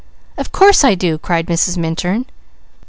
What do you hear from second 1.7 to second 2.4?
Minturn.